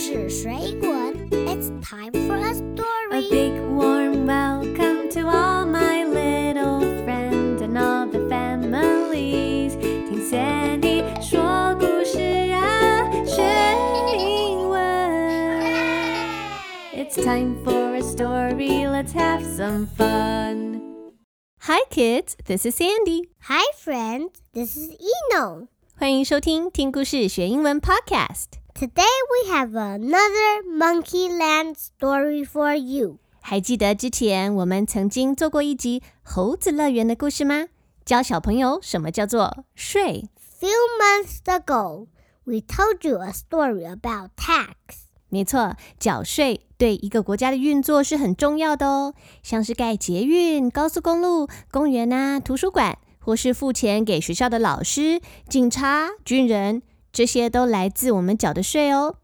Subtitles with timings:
[0.00, 3.12] 事学英文，It's time for a story.
[3.12, 9.76] A big warm welcome to all my little friends and all the families.
[9.78, 12.20] 听 Sandy 说故事
[12.52, 13.42] 啊，学
[14.16, 14.80] 英文。
[16.94, 18.86] It's time for a story.
[18.86, 20.82] Let's have some fun.
[21.62, 23.30] Hi kids, this is Sandy.
[23.48, 24.90] Hi friends, this is
[25.32, 25.68] Eno.
[25.98, 28.59] 欢迎收听听故事学英文 Podcast。
[28.81, 33.19] Today we have another Monkey Land story for you.
[33.39, 37.67] 还记得之前我们曾经做过一集猴子乐园的故事吗？
[38.03, 40.27] 教小朋友什么叫做税。
[40.59, 42.07] Few months ago,
[42.43, 44.73] we told you a story about tax.
[45.29, 52.97] 没错，缴税对一个国家的运作是很重要的哦，像是盖捷运、高速公路、公园啊、图书馆。
[53.23, 59.17] 或是付钱给学校的老师、警察、军人，这些都来自我们缴的税哦。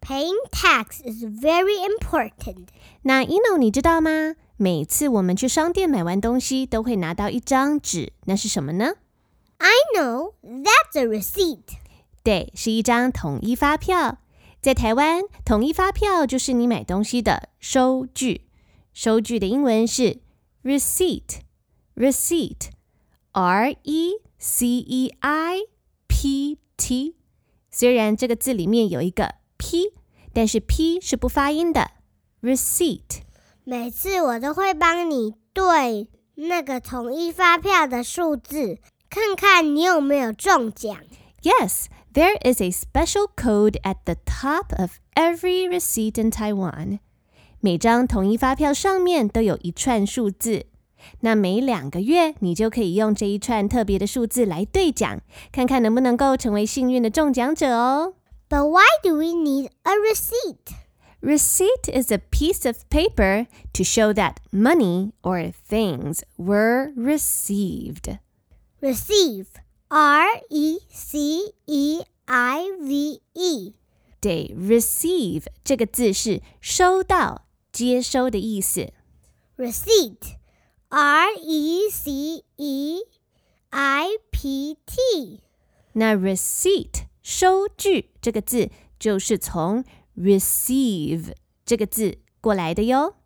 [0.00, 2.68] Paying tax is very important。
[3.02, 4.34] 那 Ino 你知道吗？
[4.56, 8.94] 每次我们去商店买完东西，都会拿到一张纸，那是什么呢
[9.58, 11.78] ？I know that's a receipt。
[12.22, 14.18] 对，是一张统一发票。
[14.60, 18.42] 在台湾，统一发票就是你买东西的收据。
[18.92, 20.20] 收据的英文是
[20.62, 21.40] receipt。
[21.96, 25.60] receipt，r e c e i
[26.06, 27.16] p t。
[27.76, 29.94] 虽然这个字里面有一个 P，
[30.32, 31.90] 但是 P 是不发音的。
[32.40, 33.22] Receipt。
[33.64, 38.78] 每次我都会帮你对那个统一发票的数字，
[39.10, 40.96] 看看你有没有中奖。
[41.42, 47.00] Yes, there is a special code at the top of every receipt in Taiwan.
[47.58, 50.66] 每张统一发票上面都有一串数字。
[51.21, 58.15] 那每两个月，你就可以用这一串特别的数字来兑奖，看看能不能够成为幸运的中奖者哦。
[58.49, 60.73] But why do we need a receipt?
[61.21, 68.17] Receipt is a piece of paper to show that money or things were received.
[68.81, 69.47] Receive,
[69.89, 70.83] R-E-C-E-I-V-E。
[74.21, 78.93] 对，receive 这个字是收到、接收的意思。
[79.57, 80.39] Receipt。
[80.96, 83.00] R E C E
[83.70, 85.40] I P T，
[85.94, 89.84] 那 receipt 收据这个字就是从
[90.16, 91.32] receive
[91.66, 93.16] 这个字过来的哟。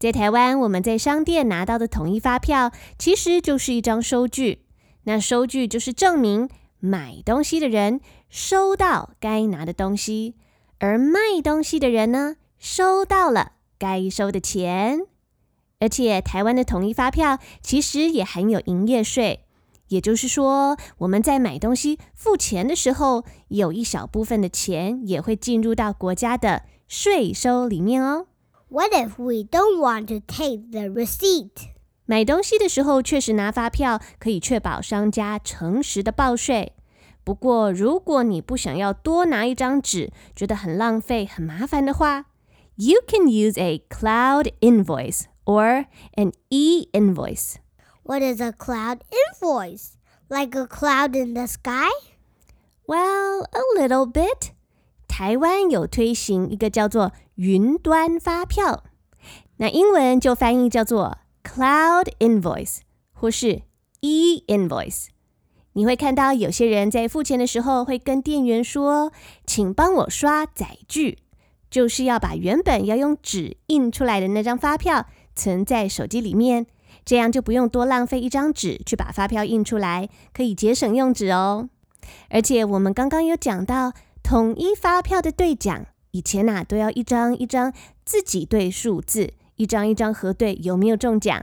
[0.00, 4.64] 在台湾，我们在商店拿到的统一发票，其实就是一张收据。
[5.04, 6.48] 那收据就是证明
[6.80, 10.34] 买东西的人收到该拿的东西，
[10.80, 15.06] 而卖东西的人呢，收到了该收的钱。
[15.82, 19.40] 而且台湾的统一发票其实也含有营业税，
[19.88, 28.26] 也就是说，我们在买东西付钱的时候，有一小部分的钱也会进入到国家的税收里面哦。
[28.68, 31.50] What if we don't want to take the receipt?
[32.06, 36.74] 买东西的时候确实拿发票，可以确保商家诚实的报税。
[37.24, 42.26] 不过，如果你不想要多拿一张纸，觉得很浪费、很麻烦的话
[42.76, 45.24] ，You can use a cloud invoice.
[45.45, 45.85] or
[46.15, 47.55] an e-invoice.
[48.03, 49.97] What is a cloud invoice?
[50.29, 51.89] Like a cloud in the sky?
[52.85, 54.51] Well, a little bit.
[55.07, 58.83] 台湾有推行一个叫做云端发票，
[59.57, 62.79] 那英文就翻译叫做 cloud invoice
[63.13, 63.63] 或是
[64.01, 65.07] e-invoice。
[65.73, 71.19] 你会看到有些人在付钱的时候会跟店员说：“请帮我刷载具。”
[71.69, 75.05] 就是要把原本要用纸印出来的那张发票。
[75.34, 76.66] 存在手机里面，
[77.04, 81.68] 这样就不用多浪费一张纸去把发票印出来，可以节省用纸哦。
[82.30, 87.72] 而且我们刚刚有讲到统一发票的兑奖，以前呐、都要一张一张
[88.04, 91.42] 自己对数字，一张一张核对有没有中奖。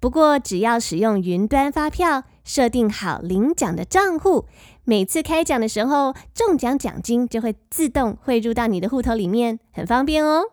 [0.00, 4.46] 不过只要使用云端发票，设定好领奖的账户，
[4.84, 10.44] 每次开奖的时候，中奖奖金就会自动汇入到你的户头里面，很方便哦。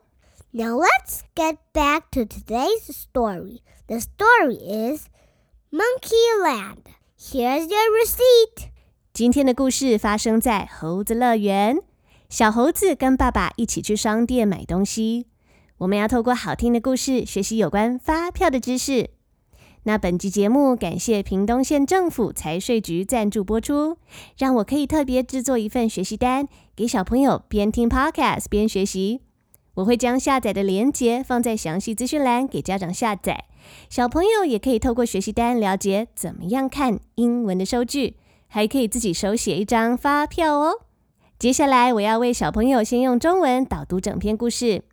[0.57, 3.61] Now let's get back to today's story.
[3.89, 5.09] The story is
[5.69, 6.83] Monkey Land.
[7.19, 8.69] Here's your receipt.
[9.11, 11.79] 今天的故事发生在猴子乐园。
[12.29, 15.27] 小猴子跟爸爸一起去商店买东西。
[15.79, 19.09] 我们要透过好听的故事学习有关发票的知识。
[19.83, 23.97] 那本集节目感谢屏东县政府财税局赞助播出，
[24.37, 26.47] 让我可以特别制作一份学习单，
[26.77, 29.19] 给小朋友边听 Podcast 边学习。
[29.75, 33.45] 我会将下载的链接放在详细资讯栏，给家长下载。
[33.89, 38.17] 小朋友也可以透过学习单了解怎么样看英文的收据，
[38.47, 40.81] 还可以自己手写一张发票哦。
[41.37, 44.83] 接下来我要为小朋友先用中文导读整篇故事。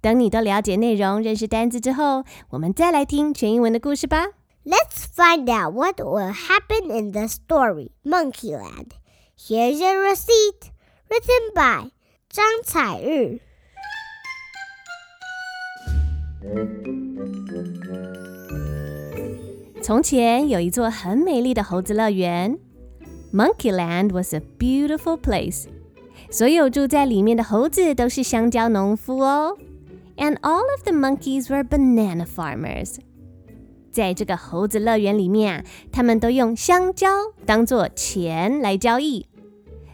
[0.00, 4.28] 等你都了解内容、认识单字之后，我们再来听全英文的故事吧。
[4.64, 8.92] Let's find out what will happen in the story Monkeyland.
[9.36, 10.70] Here's your receipt,
[11.08, 11.90] written by
[12.30, 13.40] 张彩日。
[19.81, 22.57] 从前有一座很美丽的猴子乐园，
[23.33, 25.65] Monkeyland was a beautiful place。
[26.31, 29.57] 所有住在里面的猴子都是香蕉农夫哦。
[30.17, 32.95] And all of the monkeys were banana farmers。
[33.91, 37.07] 在这个猴子乐园里面啊，他们都用香蕉
[37.45, 39.27] 当做钱来交易。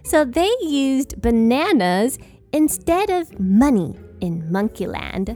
[0.04, 2.16] So they used bananas
[2.52, 5.36] instead of money in Monkeyland。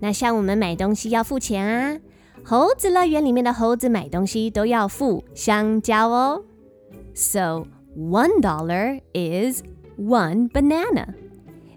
[0.00, 2.00] 那像我们买东西要付钱啊，
[2.44, 6.44] 猴子乐园里面的猴子买东西都要付香蕉哦。
[7.14, 7.66] So
[7.96, 9.62] one dollar is
[9.98, 11.14] one banana，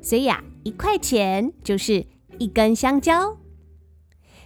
[0.02, 2.06] 所以啊，一块钱就是
[2.38, 3.38] 一根香蕉。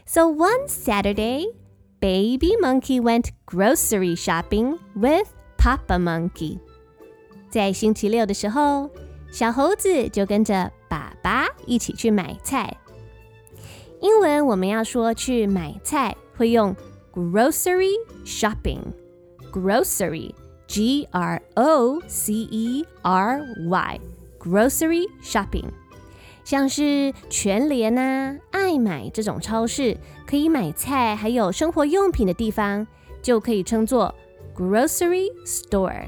[0.05, 1.53] So one Saturday,
[1.99, 6.59] Baby Monkey went grocery shopping with Papa Monkey。
[7.49, 8.89] 在星期六的时候，
[9.31, 12.77] 小猴子就跟着爸爸一起去买菜。
[14.01, 16.75] 英文我们要说去买菜，会用
[17.13, 17.93] grocery
[18.25, 18.79] shopping。
[19.51, 20.33] grocery
[20.67, 23.99] G R O C E R Y
[24.37, 25.65] grocery shopping，
[26.43, 29.97] 像是全联啊、爱买这种超市，
[30.27, 32.85] 可以买菜还有生活用品的地方，
[33.21, 34.13] 就可以称作
[34.53, 36.07] grocery store。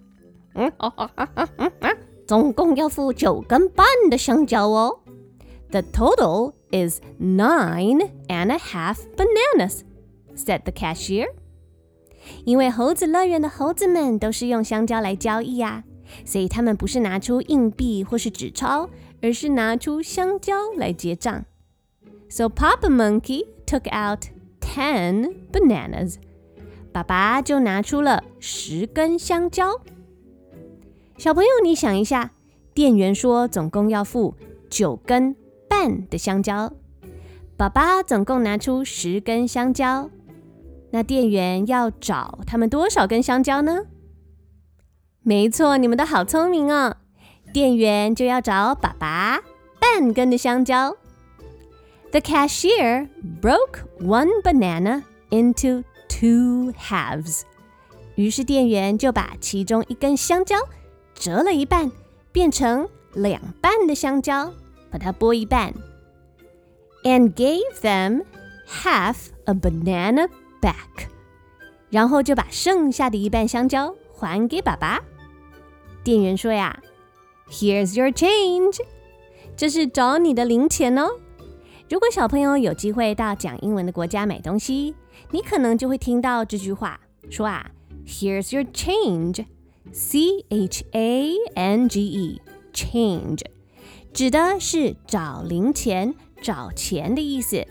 [0.55, 1.89] 嗯，哦哦啊啊嗯啊，
[2.25, 4.99] 总共要付九根半的香蕉哦。
[5.69, 9.81] ”The total is nine and a half bananas,"
[10.35, 11.27] said the cashier.
[12.45, 15.83] 因为猴子乐园的猴子们都是用香蕉来交易啊，
[16.25, 18.89] 所以他们不是拿出硬币或是纸钞，
[19.21, 21.45] 而是拿出香蕉来结账。
[22.29, 24.27] So Papa Monkey took out
[24.61, 26.15] ten bananas.
[26.91, 29.81] 爸爸就拿出了十根香蕉。
[31.17, 32.31] 小朋友，你想一下，
[32.73, 34.35] 店员说总共要付
[34.69, 35.35] 九根
[35.67, 36.71] 半的香蕉，
[37.57, 40.09] 爸爸总共拿出十根香蕉，
[40.91, 43.85] 那店员要找他们多少根香蕉呢？
[45.21, 46.95] 没错，你们都好聪明哦。
[47.51, 49.39] 店员就要找爸爸
[49.79, 50.95] 半根的香蕉。
[52.10, 53.08] The cashier
[53.40, 57.40] broke one banana into Two halves，
[58.14, 60.56] 于是店员就把其中一根香蕉
[61.12, 61.90] 折了一半，
[62.30, 64.52] 变成两半的香蕉，
[64.90, 65.74] 把它剥一半，
[67.02, 68.22] and gave them
[68.68, 70.28] half a banana
[70.60, 71.08] back，
[71.90, 75.02] 然后就把剩下的一半香蕉还给爸爸。
[76.04, 76.80] 店员说呀：“
[77.50, 78.78] Here's your change，
[79.56, 81.18] 这是找你的零钱哦。”
[81.89, 84.93] 如果小朋友有机会到讲英文的国家买东西，
[85.31, 86.99] 你可能就会听到这句话，
[87.31, 87.71] 说啊
[88.05, 93.41] ，Here's your change，C H A N G E，change，
[94.13, 97.65] 指的是找零钱、找钱的意思。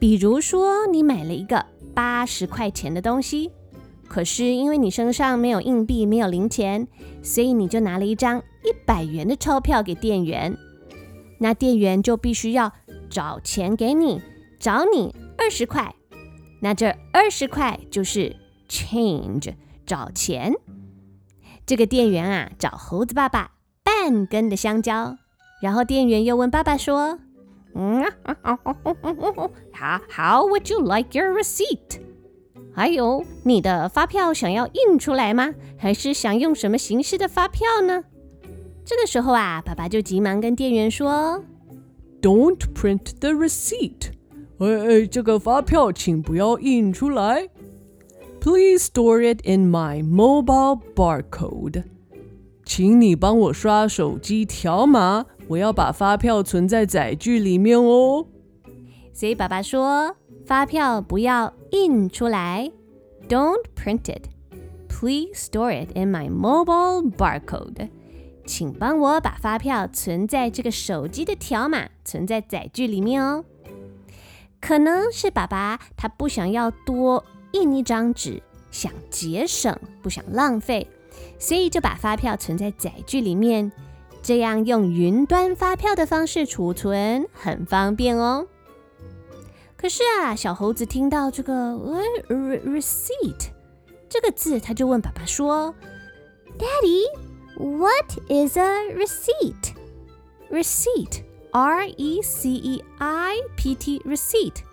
[0.00, 1.64] 比如说，你买了一个
[1.94, 3.52] 八十块钱的东西，
[4.08, 6.88] 可是因为你身上没有硬币、没有零钱，
[7.22, 10.58] 所以你就拿了一张一百元的钞票给店员，
[11.38, 12.72] 那店员就必须要。
[13.10, 14.20] 找钱给你，
[14.58, 15.94] 找你二十块，
[16.60, 18.36] 那这二十块就是
[18.68, 19.54] change，
[19.86, 20.54] 找钱。
[21.66, 25.16] 这个店员啊，找猴子爸爸半根的香蕉，
[25.60, 27.18] 然后店员又问爸爸说
[27.74, 28.02] ：“嗯
[30.10, 32.00] how would you like your receipt？
[32.74, 35.52] 还有你的发票想要印出来吗？
[35.78, 38.04] 还是想用什么形式的发票呢？”
[38.84, 41.44] 这个时候啊，爸爸就急忙跟店员说。
[42.21, 44.11] Don't print the receipt。
[44.59, 47.49] 哎哎，这个发票请不要印出来。
[48.39, 51.83] Please store it in my mobile barcode。
[52.65, 58.25] 请你帮我刷手机条码，我要把发票存在载具里面哦。
[59.13, 62.71] 所以爸爸说，发票不要印出来，
[63.27, 64.27] Don't print it.
[64.87, 67.89] Please store it in my mobile barcode.
[68.48, 73.44] 请帮我把发票存在这个手机的条码，存在载具里面哦。
[74.58, 80.88] 可能是爸爸他不想要多印一张纸，想节省，不想浪费。
[81.38, 83.70] 所以就把发票存在载具里面，
[84.22, 88.46] 这样用云端发票的方式储存很方便哦。
[89.76, 92.00] 可是啊，小猴子听到这个呃
[92.64, 93.50] receipt
[94.08, 95.74] 这个字，他就问爸爸说
[96.58, 104.63] ：“Daddy ：“Daddy，what is a receipt？receipt，R E C E I P T，receipt，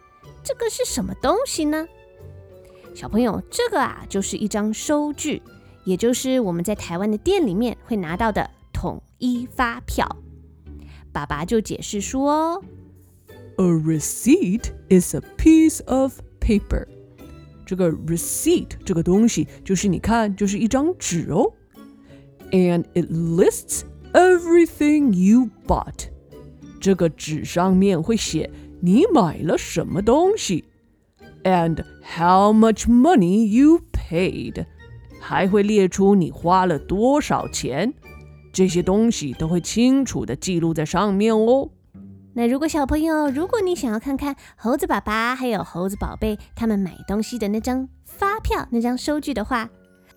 [0.42, 1.86] 这个是什么东西呢？”
[2.94, 5.40] 小朋友，这个啊，就是一张收据。
[5.84, 10.16] 也就是我们在台湾的店里面会拿到的统一发票，
[11.10, 12.62] 爸爸就解释说：“
[13.56, 16.86] A receipt is a piece of paper。
[17.64, 21.50] 这个 receipt 这个东西就是你看，就是一张纸哦。
[22.52, 26.08] And it lists everything you bought。
[26.80, 28.50] 这个纸上面会写
[28.80, 30.64] 你买了什么东西，
[31.44, 34.66] and how much money you paid。”
[35.22, 37.92] 还会列出你花了多少钱，
[38.52, 41.70] 这些东西都会清楚地记录在上面哦。
[42.32, 49.68] 那如果小朋友，如果你想要看看猴子爸爸还有猴子宝贝他们买东西的那张发票、那张收据的话，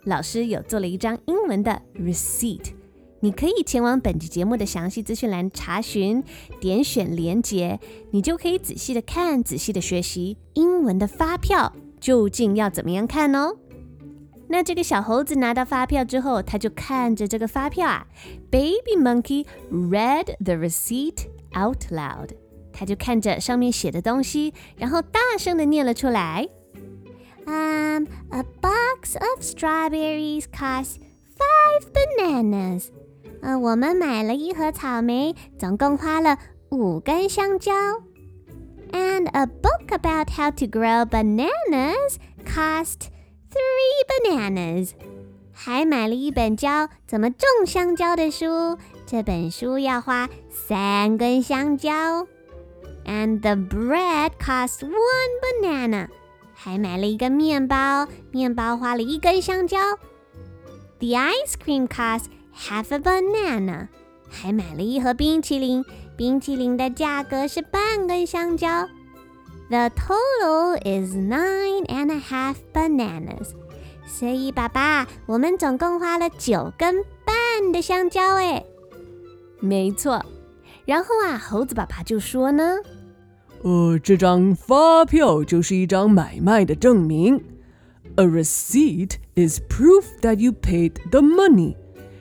[0.09, 2.73] 老师有做了一张英文的 receipt，
[3.21, 6.25] 你可以前往本集节目的详细资讯栏查询，
[6.59, 7.79] 点选连结，
[8.11, 13.55] 你就可以仔细的看、仔细的学习英文的发票究竟要怎么样看哦。
[14.49, 18.07] 那这个小猴子拿到发票之后，他就看着这个发票啊。
[18.51, 22.31] Baby monkey read the receipt out loud。
[22.73, 26.49] 他就看着上面写的东西，然后大声的念了出来。
[27.48, 31.00] Um, a box of strawberries costs
[31.36, 32.90] five bananas。
[33.42, 36.38] 呃，我们买了一盒草莓，总共花了
[36.70, 37.74] 五根香蕉。
[38.92, 43.10] And a book about how to grow bananas cost
[43.54, 44.92] Three bananas，
[45.52, 48.78] 还买了一本教怎么种香蕉的书。
[49.06, 52.28] 这本书要花三根香蕉。
[53.06, 56.08] And the bread cost one banana，
[56.61, 59.79] 还买了一个面包，面包花了一根香蕉。
[60.99, 63.87] The ice cream cost half a banana，
[64.29, 65.85] 还买了一盒冰淇淋，
[66.17, 68.89] 冰淇淋的价格是半根香蕉。
[69.71, 73.51] The total is nine and a half bananas.
[74.09, 78.35] 所以，爸爸，我们总共花了九根半的香蕉。
[78.35, 78.65] 哎，
[79.61, 80.27] 没错。
[80.85, 82.79] 然后啊，猴子爸爸就说呢
[83.63, 87.43] ：“呃，这张发票就是一张买卖的证明。
[88.17, 91.77] A receipt is proof that you paid the money.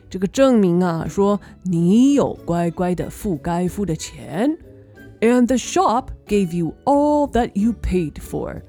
[0.10, 4.58] 这个证明啊，说你有乖乖的付该付的钱。”
[5.22, 8.62] And the shop gave you all that you paid for。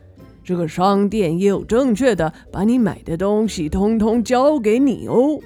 [0.42, 5.38] 这个商店也有正确的把你买的东西通通交给你哦。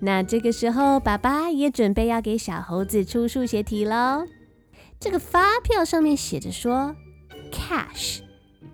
[0.00, 4.24] 那这个时候，爸爸也准备要给小猴子出数学题喽。
[5.01, 6.95] 这个发票上面写着说，
[7.51, 8.19] cash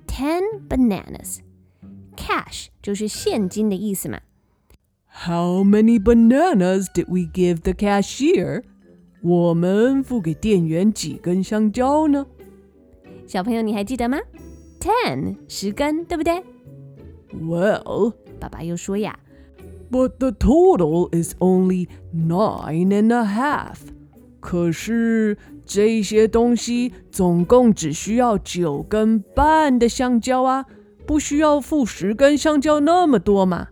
[0.07, 4.19] ten bananas。cash 就是现金的意思嘛。
[5.25, 8.63] How many bananas did we give the cashier？
[9.21, 12.25] 我们付给店员几根香蕉呢？
[13.27, 14.19] 小朋友，你还记得吗？
[14.79, 16.43] Ten 十根，对不对？
[17.31, 19.17] Well，爸爸又说呀，
[19.89, 23.77] But the total is only nine and a half。
[24.39, 25.37] 可是
[25.68, 30.64] 这些东西总共只需要九根半的香蕉啊，
[31.06, 33.68] 不需要付十根香蕉那么多嘛。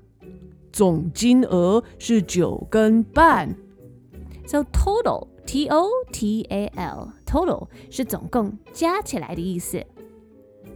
[0.71, 3.57] 总金额是九根半。
[4.47, 5.27] So total。
[5.47, 9.81] T O T A L，total 是总共加起来的意思。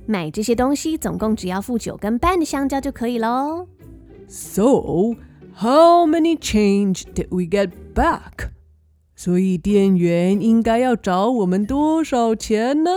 [0.07, 3.67] 买这些东西总共只要付九根半的香蕉就可以喽。
[4.29, 5.17] So
[5.57, 8.51] how many change did we get back？
[9.23, 12.91] 所以店员应该要找我们多少钱呢？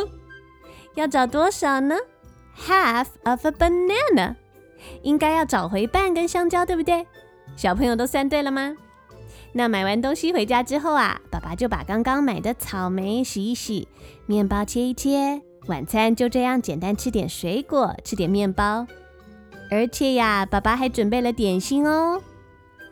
[0.95, 1.97] 要找多少呢
[2.57, 4.35] ？Half of a banana，
[5.01, 7.05] 应该要找回半根香蕉，对不对？
[7.57, 8.73] 小朋友都算对了吗？
[9.51, 13.89] 那买完东西回家之后啊，爸爸就把刚刚买的草莓洗一洗，
[14.25, 18.87] 面包切一切，晚餐就这样简单吃点水果，吃点面包。
[19.69, 22.21] 而且呀，爸爸还准备了点心哦。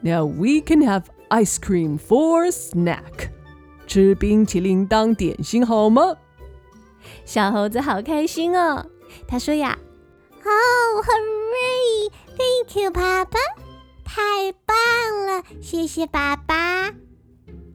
[0.02, 3.31] Now we can have ice cream for snack.
[3.87, 6.17] 吃冰淇淋当点心好吗？
[7.25, 8.87] 小猴子好开心哦。
[9.29, 9.79] 他说呀：“
[10.45, 12.11] Oh, hooray!
[12.37, 13.39] Thank you, 爸爸。
[14.05, 14.77] 太棒
[15.27, 16.93] 了，谢谢爸爸。”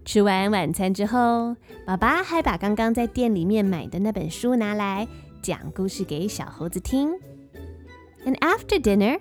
[0.03, 5.07] 吃完晚餐之后，爸爸还把刚刚在店里面买的那本书拿来
[5.41, 7.11] 讲故事给小猴子听。
[8.25, 9.19] And after dinner,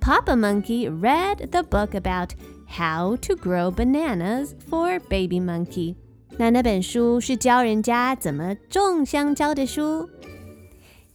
[0.00, 2.30] Papa Monkey read the book about
[2.68, 5.96] how to grow bananas for baby monkey。
[6.36, 10.08] 那那本书是教人家怎么种香蕉的书。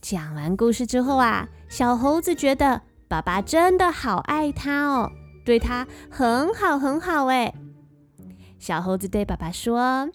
[0.01, 5.12] 讲完故事之后啊，小猴子觉得爸爸真的好爱他哦，
[5.44, 7.53] 对他很好很好诶。
[8.60, 10.12] 小猴子对爸爸说：“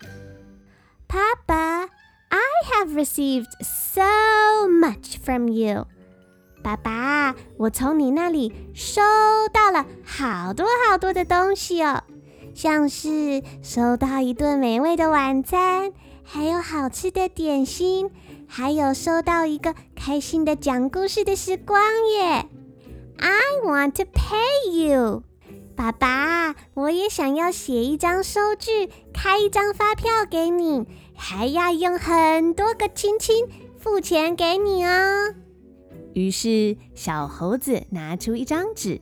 [1.08, 1.88] Papa,
[2.28, 2.38] I
[2.72, 5.86] have received so much from you。
[6.65, 8.99] 爸爸，我从你那里收
[9.53, 12.01] 到了好多好多的东西哦，
[12.55, 15.93] 像是收到一顿美味的晚餐，
[16.23, 18.09] 还有好吃的点心，
[18.47, 21.79] 还有收到一个开心的讲故事的时光
[22.17, 22.49] 耶。
[23.19, 25.21] I want to pay you。”
[25.77, 33.45] 爸爸，我也想要写一张收据，开一张发票给你，还要用很多个亲亲
[33.77, 35.35] 付钱给你哦。
[36.15, 39.01] 于是，小猴子拿出一张纸，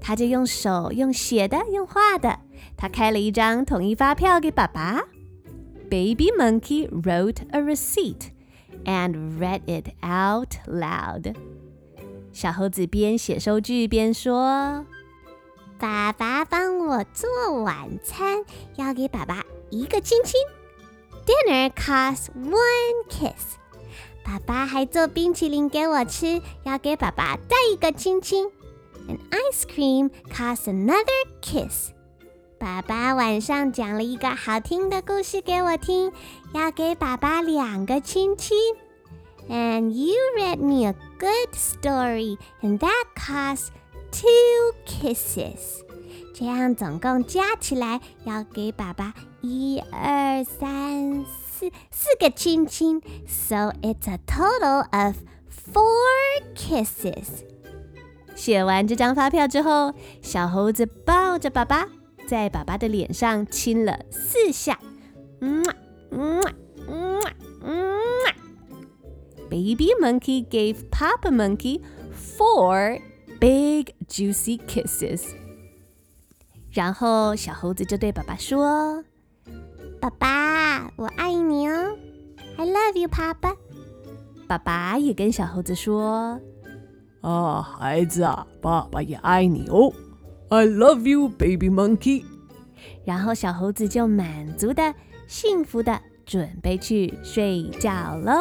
[0.00, 2.40] 他就用手用写的，用画的，
[2.76, 5.04] 他开了一张统一发票给爸爸。
[5.88, 8.30] Baby Monkey wrote a receipt
[8.84, 11.34] and read it out loud。
[12.32, 14.84] 小猴子边写收据边说。
[15.78, 20.40] 爸爸帮我做晚餐，要给爸爸一个亲亲。
[21.24, 23.57] Dinner costs one kiss。
[24.28, 28.46] 爸爸还做冰淇淋给我吃，要给爸爸再一个亲亲。
[29.08, 31.92] An ice cream costs another kiss。
[32.58, 36.12] 爸爸晚上讲了一个好听的故事给我听，
[36.52, 38.54] 要给爸爸两个亲亲。
[39.48, 43.68] And you read me a good story, and that costs
[44.10, 45.80] Two kisses，
[46.34, 51.24] 这样总共加起来要给爸爸一二三
[51.57, 55.15] 四四个亲亲，so it's a total of
[55.49, 55.93] four
[56.55, 57.45] kisses。
[58.35, 61.87] 写完这张发票之后，小猴子抱着爸爸，
[62.27, 64.79] 在爸爸的脸上亲了四下，
[65.41, 65.63] 嗯
[66.11, 66.41] 嗯
[66.87, 67.21] 嗯
[67.61, 67.99] 嗯。
[69.49, 72.99] Baby monkey gave Papa monkey four
[73.39, 75.21] Big juicy kisses，
[76.71, 79.05] 然后小猴子就对爸爸说：“
[80.00, 81.96] 爸爸，我爱你哦
[82.56, 83.56] ，I love you, Papa。”
[84.46, 86.40] 爸爸也跟小猴子说
[87.20, 89.92] ：“啊，孩子啊，爸爸也爱你哦
[90.50, 92.24] ，I love you, baby monkey。”
[93.04, 94.94] 然后小猴子就满足的、
[95.26, 98.32] 幸福的准备去睡觉喽。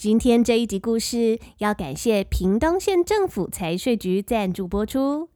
[0.00, 5.28] 今天这一集故事要感谢屏东县政府财税局赞助播出。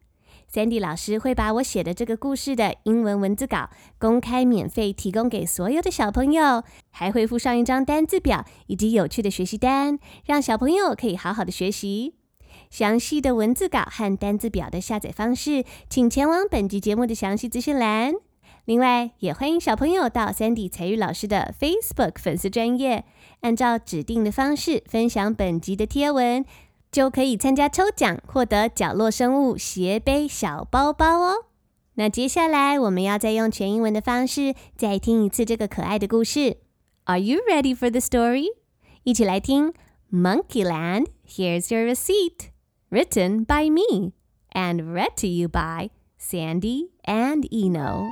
[0.51, 12.15] Sandy 老师会把我写的这个故事的英文文字稿公开免费提供给所有的小朋友，还会附上一张单字表以及有趣的学习单，让小朋友可以好好的学习。
[12.71, 18.15] 详细的文字稿和单字表的下载方式，请前往本集节目的详细资讯栏。
[18.65, 23.05] 另外，也欢迎小朋友到 Sandy 才艺老师的 Facebook 粉丝专页，
[23.45, 26.43] 按照指定的方式分享本集的贴文，
[26.91, 31.45] 就可以参加抽奖，获得角落生物斜背小包包哦。
[31.97, 36.57] 那接下来我们要再用全英文的方式再听一次这个可爱的故事。
[37.05, 38.47] Are you ready for the story？
[39.03, 39.75] 一起来听
[40.11, 41.09] Monkeyland.
[41.29, 42.49] Here's your receipt.
[42.89, 44.15] Written by me
[44.53, 48.07] and read to you by Sandy and Eno.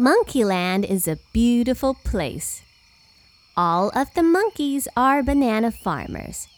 [0.00, 2.62] Monkeyland is a beautiful place.
[3.54, 6.48] All of the monkeys are banana farmers.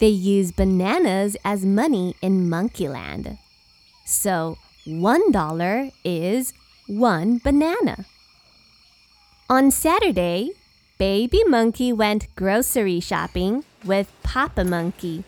[0.00, 3.38] They use bananas as money in Monkeyland.
[4.04, 6.52] So, one dollar is
[6.86, 8.04] one banana.
[9.48, 10.50] On Saturday,
[10.98, 15.24] Baby Monkey went grocery shopping with Papa Monkey.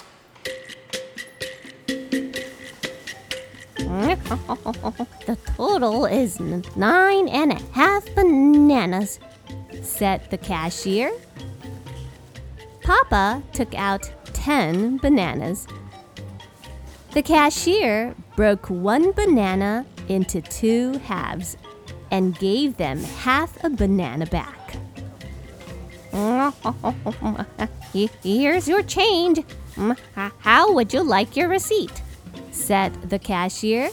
[5.26, 9.18] the total is nine and a half bananas,
[9.80, 11.10] said the cashier.
[12.82, 15.66] Papa took out ten bananas.
[17.12, 21.56] The cashier broke one banana into two halves
[22.10, 24.76] and gave them half a banana back.
[28.22, 29.40] Here's your change.
[30.40, 32.02] How would you like your receipt?
[32.50, 33.90] Said the cashier.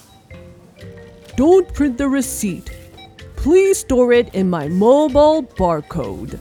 [1.36, 2.72] Don't print the receipt.
[3.36, 6.39] Please store it in my mobile barcode.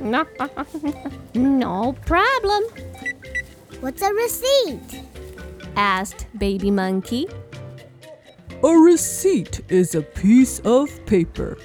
[1.34, 2.62] no problem,
[3.80, 5.02] What's a receipt?
[5.76, 7.26] asked Baby Monkey.
[8.64, 11.56] A receipt is a piece of paper.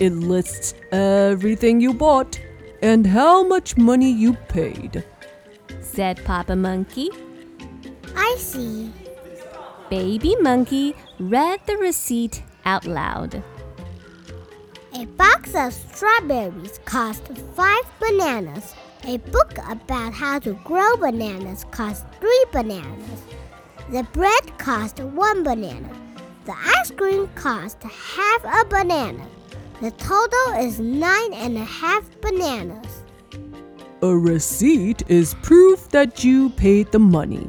[0.00, 2.40] It lists everything you bought
[2.82, 5.04] and how much money you paid.
[5.80, 7.10] said Papa Monkey.
[8.16, 8.92] I see.
[9.88, 13.40] Baby Monkey read the receipt out loud.
[14.94, 17.22] A box of strawberries cost
[17.54, 18.74] five bananas.
[19.04, 23.22] A book about how to grow bananas cost three bananas.
[23.92, 25.90] The bread cost one banana.
[26.46, 29.24] The ice cream cost half a banana.
[29.80, 33.04] The total is nine and a half bananas.
[34.02, 37.48] A receipt is proof that you paid the money,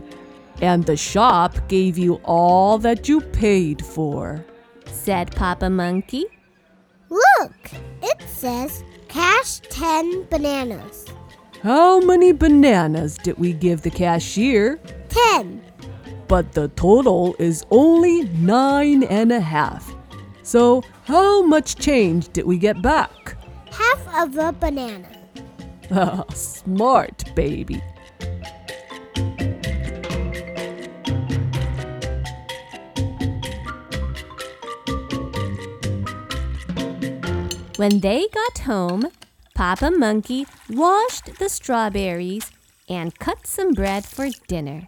[0.62, 4.44] and the shop gave you all that you paid for.
[4.86, 6.26] said Papa Monkey.
[7.10, 11.06] Look, it says cash 10 bananas.
[11.64, 14.80] How many bananas did we give the cashier?
[15.10, 15.64] 10.
[16.28, 19.96] But the total is only nine and a half.
[20.44, 23.38] So, how much change did we get back?
[23.72, 25.10] Half of a banana.
[26.34, 27.82] Smart baby.
[37.78, 39.06] When they got home,
[39.54, 42.50] Papa Monkey washed the strawberries
[42.90, 44.88] and cut some bread for dinner.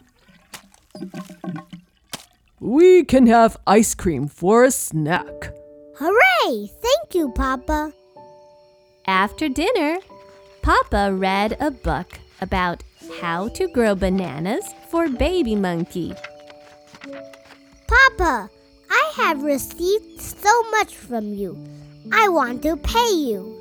[2.59, 5.53] We can have ice cream for a snack.
[5.97, 6.71] Hooray!
[6.81, 7.93] Thank you, Papa.
[9.05, 9.99] After dinner,
[10.63, 12.81] Papa read a book about
[13.21, 16.15] how to grow bananas for Baby Monkey.
[17.87, 18.49] Papa,
[18.89, 21.55] I have received so much from you.
[22.11, 23.55] I want to pay you.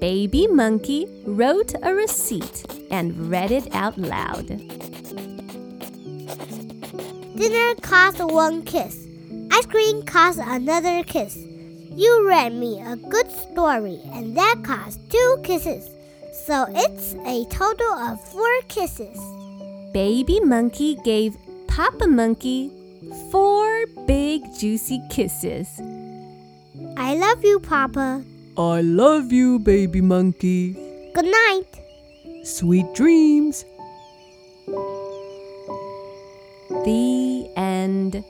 [0.00, 4.46] Baby Monkey wrote a receipt and read it out loud.
[7.36, 9.06] Dinner cost one kiss.
[9.52, 11.36] Ice cream cost another kiss.
[11.36, 15.88] You read me a good story, and that cost two kisses.
[16.46, 19.18] So it's a total of four kisses.
[19.92, 22.70] Baby Monkey gave Papa Monkey
[23.30, 25.68] four big juicy kisses.
[27.02, 28.22] I love you, Papa.
[28.58, 30.74] I love you, baby monkey.
[31.14, 31.80] Good night.
[32.44, 33.64] Sweet dreams.
[36.84, 38.22] The end.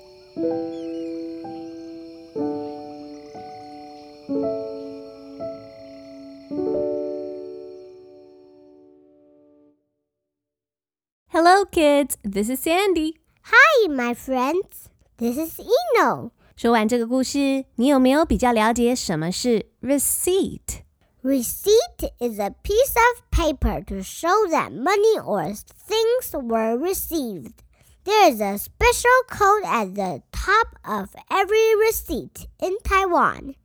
[11.27, 12.19] Hello, kids.
[12.23, 13.19] This is Sandy.
[13.43, 14.91] Hi, my friends.
[15.17, 16.31] This is Eno.
[16.60, 20.84] 说完这个故事，你有没有比较了解什么是 receipt？
[21.24, 25.54] Receipt is a piece of paper to show that money or
[25.88, 27.64] things were received.
[28.04, 33.56] There is a special code at the top of every receipt in Taiwan.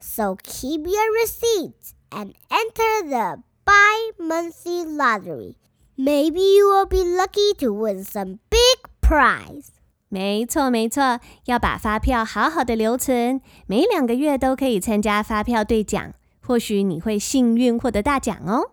[0.00, 5.56] So keep your receipts and enter the bi monthly lottery.
[5.96, 9.70] Maybe you will be lucky to win some big prize.
[10.15, 18.71] 没错，没错，要把发票好好的留存，每两个月都可以参加发票兑奖，或许你会幸运获得大奖哦。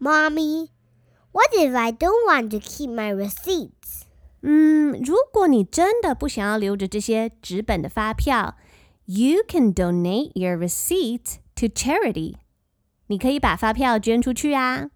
[0.00, 0.68] Mommy,
[1.32, 4.04] what if I don't want to keep my receipts?
[4.40, 8.56] 嗯，如果你真的不想要留着这些纸本的发票
[9.04, 12.36] ，You can donate your receipt to charity。
[13.08, 14.88] 你可以把发票捐出去啊。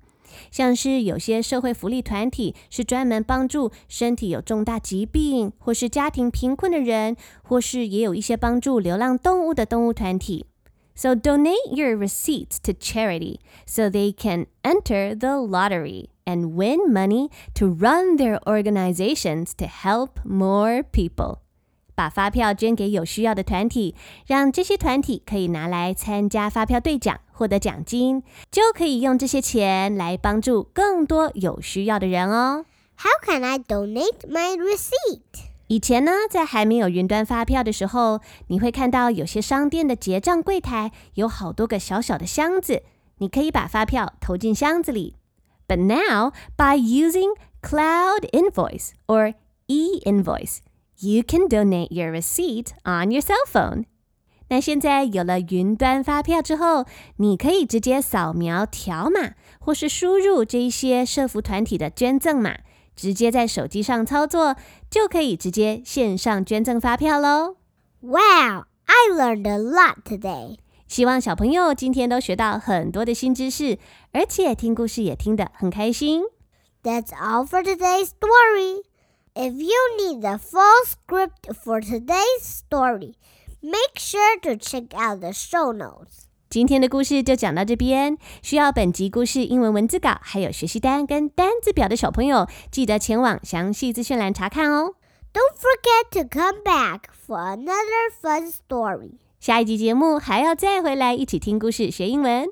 [0.49, 10.45] 像是有些社会福利团体是专门帮助身体有重大疾病或是家庭贫困的人，或是也有一些帮助流浪动物的动物团体。
[10.93, 17.67] So donate your receipts to charity so they can enter the lottery and win money to
[17.67, 21.39] run their organizations to help more people.
[21.95, 32.65] 把发票捐给有需要的团体，让这些团体可以拿来参加发票兑奖， 获得奖金，就可以用这些钱来帮助更多有需要的人哦。
[32.97, 35.49] How can I donate my receipt?
[35.67, 42.83] 以前呢，在还没有云端发票的时候，你会看到有些商店的结账柜台有好多个小小的箱子，
[43.19, 45.15] 你可以把发票投进箱子里。
[45.67, 49.35] But now, by using Cloud Invoice or
[49.67, 50.57] e-invoice,
[50.99, 53.85] you can donate your receipt on your cell phone.
[54.48, 56.84] 那现在有了云端发票之后，
[57.16, 62.58] 你可以直接扫描条码，或是输入这一些社服团体的捐赠码，
[62.94, 64.56] 直接在手机上操作，
[64.88, 67.56] 就可以直接线上捐赠发票喽。
[68.00, 70.58] Wow, I learned a lot today.
[70.86, 73.78] 希望小朋友今天都学到很多的新知识，
[74.12, 76.22] 而且听故事也听得很开心。
[76.84, 78.84] That's all for today's story.
[79.34, 83.14] If you need the full script for today's story,
[83.65, 86.25] make sure to check out the show notes.
[86.49, 88.17] 今天的故事就讲到这边。
[88.41, 94.95] 需要本集故事英文文字稿还有学习单跟单字表的小朋友，记得前往详细资讯栏查看哦。
[95.33, 99.13] Don't forget to come back for another fun story.
[99.39, 102.49] 下一集节目还要再回来一起听故事学英文。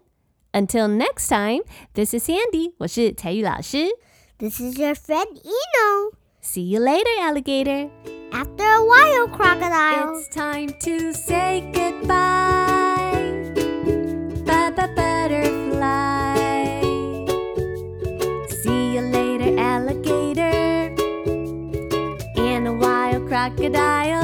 [0.54, 3.90] Until next time, this is Sandy，我是采玉老师。
[4.38, 6.14] This is your friend Eno.
[6.42, 7.90] See you later, alligator.
[8.35, 10.19] After a while, crocodile.
[10.19, 13.13] It's time to say goodbye.
[14.45, 16.35] Bye bye, butterfly.
[18.49, 20.97] See you later, alligator.
[22.37, 24.24] And a wild crocodile.